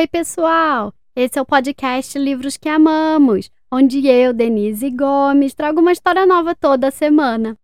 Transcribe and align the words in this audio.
Oi, 0.00 0.06
pessoal! 0.06 0.94
Esse 1.14 1.38
é 1.38 1.42
o 1.42 1.44
podcast 1.44 2.18
Livros 2.18 2.56
que 2.56 2.70
Amamos, 2.70 3.50
onde 3.70 4.08
eu, 4.08 4.32
Denise 4.32 4.88
Gomes, 4.88 5.52
trago 5.52 5.82
uma 5.82 5.92
história 5.92 6.24
nova 6.24 6.54
toda 6.54 6.90
semana. 6.90 7.54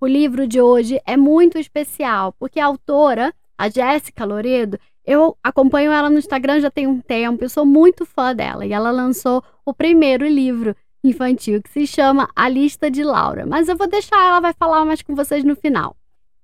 O 0.00 0.06
livro 0.06 0.46
de 0.46 0.58
hoje 0.58 0.98
é 1.04 1.18
muito 1.18 1.58
especial, 1.58 2.32
porque 2.38 2.58
a 2.58 2.64
autora, 2.64 3.30
a 3.58 3.68
Jéssica 3.68 4.24
Loredo, 4.24 4.78
eu 5.04 5.36
acompanho 5.42 5.92
ela 5.92 6.08
no 6.08 6.18
Instagram 6.18 6.60
já 6.60 6.70
tem 6.70 6.86
um 6.86 6.98
tempo, 6.98 7.44
eu 7.44 7.50
sou 7.50 7.66
muito 7.66 8.06
fã 8.06 8.34
dela, 8.34 8.64
e 8.64 8.72
ela 8.72 8.90
lançou 8.90 9.44
o 9.62 9.74
primeiro 9.74 10.26
livro 10.26 10.74
infantil 11.04 11.62
que 11.62 11.68
se 11.68 11.86
chama 11.86 12.26
A 12.34 12.48
Lista 12.48 12.90
de 12.90 13.04
Laura, 13.04 13.44
mas 13.44 13.68
eu 13.68 13.76
vou 13.76 13.86
deixar, 13.86 14.16
ela 14.16 14.40
vai 14.40 14.54
falar 14.54 14.86
mais 14.86 15.02
com 15.02 15.14
vocês 15.14 15.44
no 15.44 15.54
final. 15.54 15.94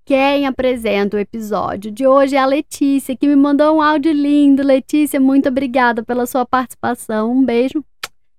Quem 0.08 0.46
apresenta 0.46 1.18
o 1.18 1.20
episódio 1.20 1.90
de 1.90 2.06
hoje 2.06 2.34
é 2.34 2.38
a 2.38 2.46
Letícia, 2.46 3.14
que 3.14 3.28
me 3.28 3.36
mandou 3.36 3.76
um 3.76 3.82
áudio 3.82 4.10
lindo. 4.10 4.62
Letícia, 4.62 5.20
muito 5.20 5.50
obrigada 5.50 6.02
pela 6.02 6.24
sua 6.24 6.46
participação. 6.46 7.30
Um 7.30 7.44
beijo. 7.44 7.84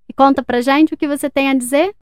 E 0.09 0.11
conta 0.11 0.41
pra 0.41 0.61
gente 0.61 0.95
o 0.95 0.97
que 0.97 1.07
você 1.07 1.29
tem 1.29 1.47
a 1.47 1.53
dizer. 1.53 1.93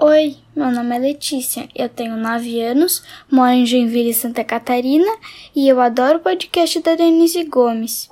Oi, 0.00 0.34
meu 0.56 0.72
nome 0.72 0.96
é 0.96 0.98
Letícia, 0.98 1.68
eu 1.72 1.88
tenho 1.88 2.16
9 2.16 2.60
anos, 2.62 3.04
moro 3.30 3.52
em 3.52 3.64
Joinville, 3.64 4.12
Santa 4.12 4.42
Catarina 4.42 5.12
e 5.54 5.68
eu 5.68 5.80
adoro 5.80 6.18
o 6.18 6.22
podcast 6.22 6.80
da 6.80 6.96
Denise 6.96 7.44
Gomes. 7.44 8.10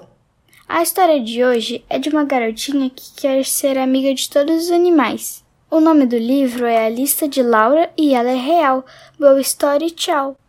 A 0.68 0.80
história 0.80 1.20
de 1.20 1.42
hoje 1.42 1.84
é 1.90 1.98
de 1.98 2.09
uma 2.09 2.23
garotinha 2.23 2.88
que 2.88 3.20
quer 3.20 3.45
ser 3.45 3.77
amiga 3.79 4.15
de 4.15 4.30
todos 4.30 4.66
os 4.66 4.70
animais. 4.70 5.45
O 5.68 5.80
nome 5.80 6.06
do 6.06 6.16
livro 6.16 6.66
é 6.66 6.87
A 6.87 6.88
Lista 6.88 7.27
de 7.27 7.42
Laura 7.42 7.90
e 7.98 8.15
ela 8.15 8.30
é 8.30 8.37
real. 8.37 8.87
Boa 9.18 9.40
história 9.40 9.87
e 9.87 9.90
tchau! 9.90 10.40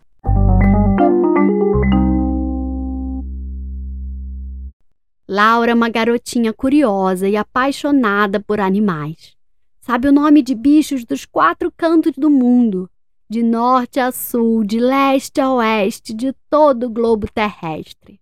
Laura 5.33 5.71
é 5.71 5.73
uma 5.73 5.87
garotinha 5.87 6.51
curiosa 6.51 7.25
e 7.25 7.37
apaixonada 7.37 8.37
por 8.37 8.59
animais. 8.59 9.33
Sabe 9.79 10.09
o 10.09 10.11
nome 10.11 10.41
de 10.41 10.53
bichos 10.53 11.05
dos 11.05 11.25
quatro 11.25 11.71
cantos 11.71 12.11
do 12.17 12.29
mundo, 12.29 12.89
de 13.29 13.41
norte 13.41 13.97
a 13.97 14.11
sul, 14.11 14.65
de 14.65 14.77
leste 14.77 15.39
a 15.39 15.49
oeste, 15.53 16.13
de 16.13 16.33
todo 16.49 16.87
o 16.87 16.89
globo 16.89 17.31
terrestre. 17.33 18.19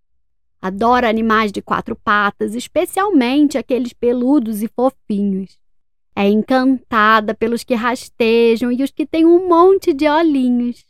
Adora 0.62 1.10
animais 1.10 1.52
de 1.52 1.64
quatro 1.64 1.96
patas, 1.96 2.54
especialmente 2.54 3.58
aqueles 3.58 3.92
peludos 3.92 4.62
e 4.62 4.68
fofinhos. 4.68 5.58
É 6.16 6.30
encantada 6.30 7.34
pelos 7.34 7.64
que 7.64 7.74
rastejam 7.74 8.72
e 8.72 8.84
os 8.84 8.92
que 8.92 9.08
têm 9.08 9.26
um 9.26 9.50
monte 9.50 9.94
de 9.94 10.08
olhinhos. 10.08 10.86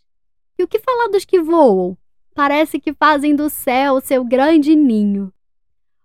E 0.57 0.63
o 0.65 0.67
que 0.67 0.79
falar 0.79 1.07
dos 1.07 1.23
que 1.23 1.39
voam? 1.39 1.97
Parece 2.35 2.77
que 2.77 2.91
fazem 2.91 3.33
do 3.33 3.49
céu 3.49 4.01
seu 4.01 4.25
grande 4.25 4.75
ninho. 4.75 5.31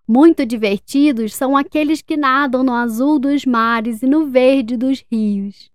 Muito 0.06 0.44
divertidos 0.44 1.34
são 1.34 1.56
aqueles 1.56 2.02
que 2.02 2.16
nadam 2.16 2.62
no 2.62 2.72
azul 2.74 3.18
dos 3.18 3.46
mares 3.46 4.02
e 4.02 4.06
no 4.06 4.26
verde 4.26 4.76
dos 4.76 5.02
rios. 5.10 5.70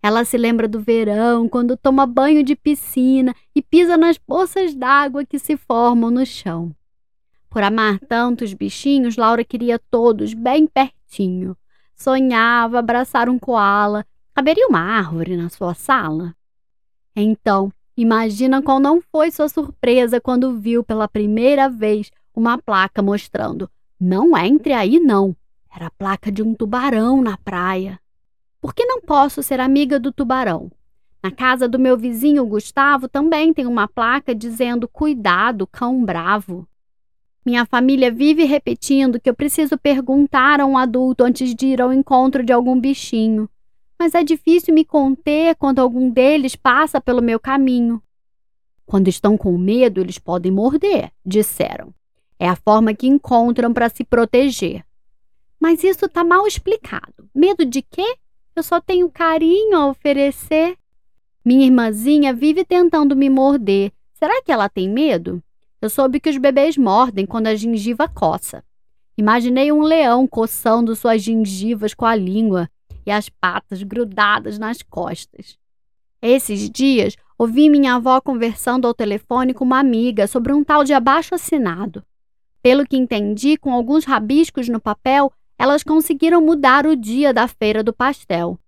Ela 0.00 0.24
se 0.24 0.38
lembra 0.38 0.68
do 0.68 0.78
verão, 0.78 1.48
quando 1.48 1.76
toma 1.76 2.06
banho 2.06 2.44
de 2.44 2.54
piscina 2.54 3.34
e 3.52 3.60
pisa 3.60 3.96
nas 3.96 4.16
poças 4.16 4.72
d'água 4.72 5.24
que 5.24 5.36
se 5.36 5.56
formam 5.56 6.12
no 6.12 6.24
chão. 6.24 6.72
Por 7.50 7.64
amar 7.64 7.98
tantos 7.98 8.54
bichinhos, 8.54 9.16
Laura 9.16 9.42
queria 9.42 9.80
todos 9.90 10.32
bem 10.32 10.68
pertinho. 10.68 11.56
Sonhava 11.96 12.78
abraçar 12.78 13.28
um 13.28 13.36
koala. 13.38 14.06
Haveria 14.32 14.68
uma 14.68 14.78
árvore 14.78 15.36
na 15.36 15.48
sua 15.48 15.74
sala? 15.74 16.36
Então, 17.16 17.72
imagina 17.96 18.62
qual 18.62 18.78
não 18.78 19.00
foi 19.00 19.32
sua 19.32 19.48
surpresa 19.48 20.20
quando 20.20 20.56
viu 20.56 20.84
pela 20.84 21.08
primeira 21.08 21.68
vez 21.68 22.12
uma 22.36 22.58
placa 22.58 23.02
mostrando: 23.02 23.68
Não 23.98 24.36
entre 24.36 24.74
aí, 24.74 25.00
não. 25.00 25.34
Era 25.74 25.86
a 25.86 25.90
placa 25.90 26.30
de 26.30 26.42
um 26.42 26.54
tubarão 26.54 27.22
na 27.22 27.36
praia. 27.38 27.98
Por 28.60 28.74
que 28.74 28.84
não 28.84 29.00
posso 29.00 29.42
ser 29.42 29.58
amiga 29.58 29.98
do 29.98 30.12
tubarão? 30.12 30.70
Na 31.22 31.30
casa 31.30 31.66
do 31.66 31.78
meu 31.78 31.96
vizinho 31.96 32.46
Gustavo 32.46 33.08
também 33.08 33.52
tem 33.52 33.66
uma 33.66 33.88
placa 33.88 34.34
dizendo: 34.34 34.86
Cuidado, 34.86 35.66
cão 35.66 36.04
bravo. 36.04 36.68
Minha 37.44 37.64
família 37.64 38.10
vive 38.10 38.44
repetindo 38.44 39.20
que 39.20 39.30
eu 39.30 39.34
preciso 39.34 39.78
perguntar 39.78 40.60
a 40.60 40.66
um 40.66 40.76
adulto 40.76 41.24
antes 41.24 41.54
de 41.54 41.68
ir 41.68 41.80
ao 41.80 41.92
encontro 41.92 42.44
de 42.44 42.52
algum 42.52 42.78
bichinho. 42.78 43.48
Mas 43.98 44.14
é 44.14 44.22
difícil 44.22 44.74
me 44.74 44.84
conter 44.84 45.54
quando 45.56 45.78
algum 45.78 46.10
deles 46.10 46.54
passa 46.54 47.00
pelo 47.00 47.22
meu 47.22 47.40
caminho. 47.40 48.02
Quando 48.84 49.08
estão 49.08 49.36
com 49.36 49.56
medo, 49.56 50.00
eles 50.00 50.18
podem 50.18 50.52
morder, 50.52 51.12
disseram. 51.24 51.94
É 52.38 52.48
a 52.48 52.56
forma 52.56 52.94
que 52.94 53.06
encontram 53.06 53.72
para 53.72 53.88
se 53.88 54.04
proteger. 54.04 54.84
Mas 55.60 55.82
isso 55.82 56.06
está 56.06 56.22
mal 56.22 56.46
explicado. 56.46 57.28
Medo 57.34 57.64
de 57.64 57.82
quê? 57.82 58.16
Eu 58.54 58.62
só 58.62 58.80
tenho 58.80 59.10
carinho 59.10 59.76
a 59.76 59.86
oferecer. 59.88 60.76
Minha 61.44 61.66
irmãzinha 61.66 62.32
vive 62.32 62.64
tentando 62.64 63.16
me 63.16 63.30
morder. 63.30 63.92
Será 64.14 64.42
que 64.42 64.52
ela 64.52 64.68
tem 64.68 64.88
medo? 64.88 65.42
Eu 65.80 65.90
soube 65.90 66.20
que 66.20 66.30
os 66.30 66.38
bebês 66.38 66.76
mordem 66.76 67.26
quando 67.26 67.46
a 67.46 67.54
gengiva 67.54 68.08
coça. 68.08 68.64
Imaginei 69.16 69.72
um 69.72 69.82
leão 69.82 70.26
coçando 70.26 70.94
suas 70.96 71.22
gengivas 71.22 71.94
com 71.94 72.04
a 72.04 72.14
língua 72.14 72.68
e 73.06 73.10
as 73.10 73.28
patas 73.28 73.82
grudadas 73.82 74.58
nas 74.58 74.82
costas. 74.82 75.58
Esses 76.20 76.68
dias, 76.68 77.16
ouvi 77.38 77.70
minha 77.70 77.94
avó 77.94 78.20
conversando 78.20 78.86
ao 78.86 78.94
telefone 78.94 79.54
com 79.54 79.64
uma 79.64 79.78
amiga 79.78 80.26
sobre 80.26 80.52
um 80.52 80.64
tal 80.64 80.82
de 80.82 80.92
abaixo 80.92 81.34
assinado. 81.34 82.04
Pelo 82.66 82.84
que 82.84 82.96
entendi, 82.96 83.56
com 83.56 83.72
alguns 83.72 84.04
rabiscos 84.04 84.68
no 84.68 84.80
papel, 84.80 85.32
elas 85.56 85.84
conseguiram 85.84 86.40
mudar 86.40 86.84
o 86.84 86.96
dia 86.96 87.32
da 87.32 87.46
feira 87.46 87.80
do 87.80 87.92
pastel. 87.92 88.58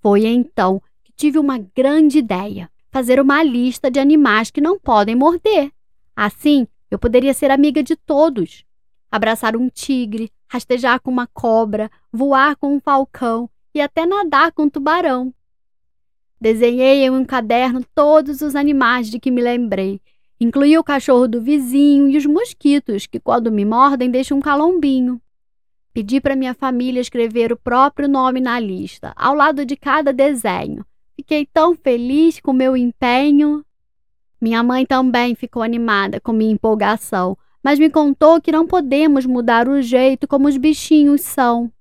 Foi 0.00 0.26
então 0.26 0.82
que 1.04 1.12
tive 1.12 1.38
uma 1.38 1.56
grande 1.56 2.18
ideia: 2.18 2.68
fazer 2.90 3.20
uma 3.20 3.40
lista 3.40 3.88
de 3.88 4.00
animais 4.00 4.50
que 4.50 4.60
não 4.60 4.80
podem 4.80 5.14
morder. 5.14 5.70
Assim, 6.16 6.66
eu 6.90 6.98
poderia 6.98 7.32
ser 7.32 7.52
amiga 7.52 7.84
de 7.84 7.94
todos. 7.94 8.64
Abraçar 9.12 9.56
um 9.56 9.68
tigre, 9.68 10.28
rastejar 10.48 11.00
com 11.00 11.12
uma 11.12 11.28
cobra, 11.28 11.88
voar 12.12 12.56
com 12.56 12.74
um 12.74 12.80
falcão 12.80 13.48
e 13.72 13.80
até 13.80 14.04
nadar 14.04 14.50
com 14.50 14.64
um 14.64 14.68
tubarão. 14.68 15.32
Desenhei 16.40 17.04
em 17.04 17.10
um 17.10 17.24
caderno 17.24 17.80
todos 17.94 18.40
os 18.40 18.56
animais 18.56 19.08
de 19.08 19.20
que 19.20 19.30
me 19.30 19.40
lembrei 19.40 20.00
Incluí 20.40 20.76
o 20.76 20.84
cachorro 20.84 21.28
do 21.28 21.40
vizinho 21.40 22.08
e 22.08 22.16
os 22.16 22.26
mosquitos, 22.26 23.06
que 23.06 23.20
quando 23.20 23.52
me 23.52 23.64
mordem 23.64 24.10
deixam 24.10 24.38
um 24.38 24.40
calombinho. 24.40 25.20
Pedi 25.92 26.20
para 26.20 26.34
minha 26.34 26.54
família 26.54 27.00
escrever 27.00 27.52
o 27.52 27.56
próprio 27.56 28.08
nome 28.08 28.40
na 28.40 28.58
lista, 28.58 29.12
ao 29.16 29.34
lado 29.34 29.64
de 29.64 29.76
cada 29.76 30.12
desenho. 30.12 30.84
Fiquei 31.14 31.46
tão 31.46 31.76
feliz 31.76 32.40
com 32.40 32.52
meu 32.52 32.76
empenho. 32.76 33.64
Minha 34.40 34.62
mãe 34.62 34.84
também 34.84 35.36
ficou 35.36 35.62
animada 35.62 36.20
com 36.20 36.32
minha 36.32 36.52
empolgação, 36.52 37.38
mas 37.62 37.78
me 37.78 37.88
contou 37.88 38.40
que 38.40 38.50
não 38.50 38.66
podemos 38.66 39.24
mudar 39.24 39.68
o 39.68 39.80
jeito 39.80 40.26
como 40.26 40.48
os 40.48 40.56
bichinhos 40.56 41.20
são. 41.20 41.72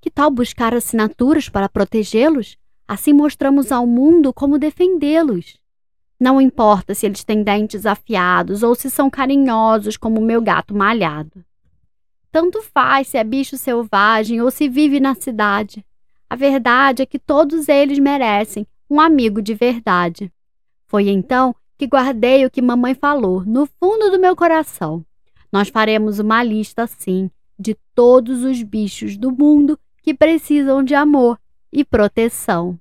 Que 0.00 0.10
tal 0.10 0.30
buscar 0.30 0.74
assinaturas 0.74 1.48
para 1.48 1.68
protegê-los? 1.68 2.58
Assim 2.86 3.12
mostramos 3.12 3.72
ao 3.72 3.86
mundo 3.86 4.32
como 4.32 4.58
defendê-los. 4.58 5.58
Não 6.18 6.40
importa 6.40 6.94
se 6.94 7.04
eles 7.04 7.22
têm 7.24 7.42
dentes 7.42 7.84
afiados 7.84 8.62
ou 8.62 8.74
se 8.74 8.90
são 8.90 9.10
carinhosos 9.10 9.96
como 9.96 10.20
o 10.20 10.24
meu 10.24 10.40
gato 10.40 10.74
malhado. 10.74 11.44
Tanto 12.32 12.62
faz 12.62 13.08
se 13.08 13.18
é 13.18 13.24
bicho 13.24 13.56
selvagem 13.56 14.40
ou 14.40 14.50
se 14.50 14.68
vive 14.68 14.98
na 14.98 15.14
cidade. 15.14 15.84
A 16.28 16.34
verdade 16.34 17.02
é 17.02 17.06
que 17.06 17.18
todos 17.18 17.68
eles 17.68 17.98
merecem 17.98 18.66
um 18.90 19.00
amigo 19.00 19.42
de 19.42 19.54
verdade. 19.54 20.32
Foi 20.86 21.08
então 21.08 21.54
que 21.78 21.86
guardei 21.86 22.46
o 22.46 22.50
que 22.50 22.62
mamãe 22.62 22.94
falou 22.94 23.44
no 23.44 23.66
fundo 23.66 24.10
do 24.10 24.18
meu 24.18 24.34
coração. 24.34 25.04
Nós 25.52 25.68
faremos 25.68 26.18
uma 26.18 26.42
lista 26.42 26.84
assim 26.84 27.30
de 27.58 27.76
todos 27.94 28.42
os 28.42 28.62
bichos 28.62 29.16
do 29.16 29.30
mundo 29.30 29.78
que 30.02 30.14
precisam 30.14 30.82
de 30.82 30.94
amor 30.94 31.38
e 31.72 31.84
proteção. 31.84 32.78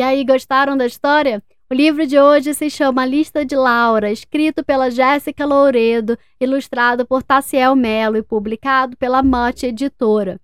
E 0.00 0.02
aí, 0.02 0.24
gostaram 0.24 0.78
da 0.78 0.86
história? 0.86 1.42
O 1.70 1.74
livro 1.74 2.06
de 2.06 2.18
hoje 2.18 2.54
se 2.54 2.70
chama 2.70 3.04
Lista 3.04 3.44
de 3.44 3.54
Laura, 3.54 4.10
escrito 4.10 4.64
pela 4.64 4.90
Jéssica 4.90 5.44
Louredo, 5.44 6.16
ilustrado 6.40 7.04
por 7.06 7.22
Taciel 7.22 7.76
Melo 7.76 8.16
e 8.16 8.22
publicado 8.22 8.96
pela 8.96 9.22
Mate 9.22 9.66
Editora. 9.66 10.40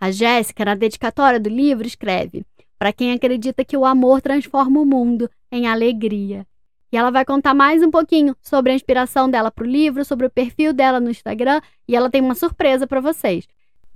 A 0.00 0.10
Jéssica, 0.10 0.64
na 0.64 0.74
dedicatória 0.74 1.38
do 1.38 1.48
livro, 1.48 1.86
escreve: 1.86 2.44
Para 2.76 2.92
quem 2.92 3.12
acredita 3.12 3.64
que 3.64 3.76
o 3.76 3.84
amor 3.84 4.20
transforma 4.20 4.80
o 4.80 4.84
mundo 4.84 5.30
em 5.52 5.68
alegria. 5.68 6.44
E 6.90 6.96
ela 6.96 7.12
vai 7.12 7.24
contar 7.24 7.54
mais 7.54 7.84
um 7.84 7.92
pouquinho 7.92 8.34
sobre 8.42 8.72
a 8.72 8.74
inspiração 8.74 9.30
dela 9.30 9.52
para 9.52 9.62
o 9.62 9.70
livro, 9.70 10.04
sobre 10.04 10.26
o 10.26 10.30
perfil 10.30 10.72
dela 10.72 10.98
no 10.98 11.10
Instagram, 11.10 11.60
e 11.86 11.94
ela 11.94 12.10
tem 12.10 12.20
uma 12.20 12.34
surpresa 12.34 12.88
para 12.88 13.00
vocês. 13.00 13.46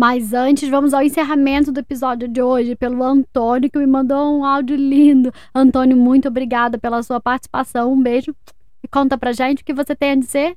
Mas 0.00 0.32
antes, 0.32 0.66
vamos 0.70 0.94
ao 0.94 1.02
encerramento 1.02 1.70
do 1.70 1.80
episódio 1.80 2.26
de 2.26 2.40
hoje 2.40 2.74
pelo 2.74 3.04
Antônio, 3.04 3.70
que 3.70 3.78
me 3.78 3.86
mandou 3.86 4.34
um 4.34 4.46
áudio 4.46 4.74
lindo. 4.74 5.30
Antônio, 5.54 5.94
muito 5.94 6.26
obrigada 6.26 6.78
pela 6.78 7.02
sua 7.02 7.20
participação. 7.20 7.92
Um 7.92 8.02
beijo 8.02 8.34
e 8.82 8.88
conta 8.88 9.18
pra 9.18 9.34
gente 9.34 9.60
o 9.60 9.64
que 9.64 9.74
você 9.74 9.94
tem 9.94 10.12
a 10.12 10.16
dizer. 10.16 10.56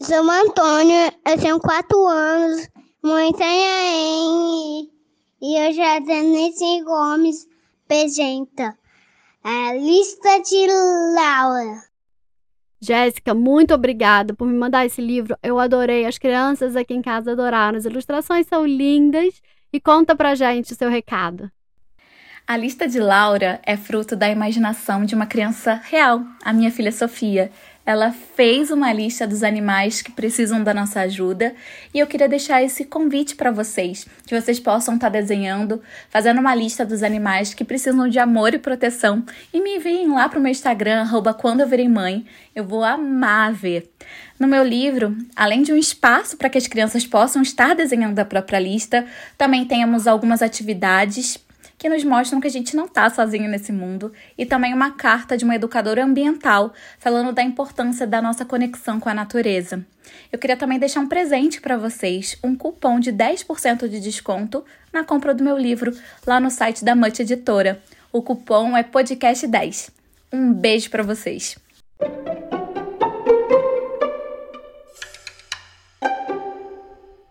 Sou 0.00 0.30
Antônio, 0.30 1.12
eu 1.26 1.38
tenho 1.40 1.58
quatro 1.58 2.06
anos, 2.06 2.68
mãe 3.02 3.32
em 3.32 4.88
e 5.42 5.56
eu 5.56 5.72
já 5.72 5.98
Denise 5.98 6.84
Gomes 6.84 7.48
apresenta 7.84 8.78
a 9.42 9.74
lista 9.74 10.38
de 10.38 10.66
Laura. 11.16 11.87
Jéssica, 12.80 13.34
muito 13.34 13.74
obrigada 13.74 14.34
por 14.34 14.46
me 14.46 14.56
mandar 14.56 14.86
esse 14.86 15.00
livro. 15.00 15.36
Eu 15.42 15.58
adorei. 15.58 16.06
As 16.06 16.18
crianças 16.18 16.76
aqui 16.76 16.94
em 16.94 17.02
casa 17.02 17.32
adoraram. 17.32 17.76
As 17.76 17.84
ilustrações 17.84 18.46
são 18.46 18.64
lindas. 18.64 19.40
E 19.72 19.80
conta 19.80 20.16
pra 20.16 20.34
gente 20.34 20.72
o 20.72 20.76
seu 20.76 20.88
recado. 20.88 21.50
A 22.46 22.56
lista 22.56 22.88
de 22.88 22.98
Laura 22.98 23.60
é 23.62 23.76
fruto 23.76 24.16
da 24.16 24.30
imaginação 24.30 25.04
de 25.04 25.14
uma 25.14 25.26
criança 25.26 25.74
real, 25.84 26.24
a 26.42 26.50
minha 26.50 26.70
filha 26.70 26.90
Sofia. 26.90 27.52
Ela 27.88 28.12
fez 28.12 28.70
uma 28.70 28.92
lista 28.92 29.26
dos 29.26 29.42
animais 29.42 30.02
que 30.02 30.12
precisam 30.12 30.62
da 30.62 30.74
nossa 30.74 31.00
ajuda 31.00 31.54
e 31.94 31.98
eu 31.98 32.06
queria 32.06 32.28
deixar 32.28 32.62
esse 32.62 32.84
convite 32.84 33.34
para 33.34 33.50
vocês, 33.50 34.06
que 34.26 34.38
vocês 34.38 34.60
possam 34.60 34.96
estar 34.96 35.10
tá 35.10 35.18
desenhando, 35.18 35.80
fazendo 36.10 36.38
uma 36.38 36.54
lista 36.54 36.84
dos 36.84 37.02
animais 37.02 37.54
que 37.54 37.64
precisam 37.64 38.06
de 38.06 38.18
amor 38.18 38.52
e 38.52 38.58
proteção 38.58 39.24
e 39.54 39.58
me 39.58 39.76
enviem 39.76 40.06
lá 40.12 40.28
para 40.28 40.38
o 40.38 40.42
meu 40.42 40.50
Instagram, 40.50 41.00
arroba 41.00 41.32
quando 41.32 41.60
eu 41.60 41.66
virei 41.66 41.88
mãe. 41.88 42.26
Eu 42.54 42.62
vou 42.62 42.84
amar 42.84 43.54
ver. 43.54 43.90
No 44.38 44.46
meu 44.46 44.62
livro, 44.62 45.16
além 45.34 45.62
de 45.62 45.72
um 45.72 45.76
espaço 45.76 46.36
para 46.36 46.50
que 46.50 46.58
as 46.58 46.66
crianças 46.66 47.06
possam 47.06 47.40
estar 47.40 47.74
desenhando 47.74 48.18
a 48.18 48.24
própria 48.26 48.58
lista, 48.58 49.06
também 49.38 49.64
temos 49.64 50.06
algumas 50.06 50.42
atividades 50.42 51.38
que 51.78 51.88
nos 51.88 52.02
mostram 52.02 52.40
que 52.40 52.48
a 52.48 52.50
gente 52.50 52.76
não 52.76 52.86
está 52.86 53.08
sozinho 53.08 53.48
nesse 53.48 53.72
mundo, 53.72 54.12
e 54.36 54.44
também 54.44 54.74
uma 54.74 54.90
carta 54.90 55.36
de 55.36 55.44
uma 55.44 55.54
educadora 55.54 56.04
ambiental 56.04 56.74
falando 56.98 57.32
da 57.32 57.42
importância 57.42 58.06
da 58.06 58.20
nossa 58.20 58.44
conexão 58.44 58.98
com 58.98 59.08
a 59.08 59.14
natureza. 59.14 59.86
Eu 60.32 60.38
queria 60.38 60.56
também 60.56 60.78
deixar 60.78 61.00
um 61.00 61.06
presente 61.06 61.60
para 61.60 61.76
vocês, 61.76 62.36
um 62.42 62.56
cupom 62.56 62.98
de 62.98 63.12
10% 63.12 63.88
de 63.88 64.00
desconto 64.00 64.64
na 64.92 65.04
compra 65.04 65.32
do 65.32 65.44
meu 65.44 65.56
livro 65.56 65.96
lá 66.26 66.40
no 66.40 66.50
site 66.50 66.84
da 66.84 66.96
Much 66.96 67.20
Editora. 67.20 67.80
O 68.12 68.22
cupom 68.22 68.76
é 68.76 68.82
podcast10. 68.82 69.90
Um 70.32 70.52
beijo 70.52 70.90
para 70.90 71.02
vocês. 71.02 71.56